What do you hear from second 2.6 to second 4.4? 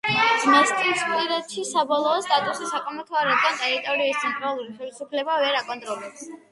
საკამათოა, რადგან ტერიტორიას